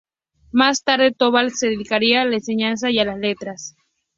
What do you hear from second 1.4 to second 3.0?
se dedicaría a la enseñanza y